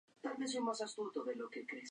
[0.19, 1.79] Su aspecto se asemejaba al de una tortuga, derivando de ahí su nombre.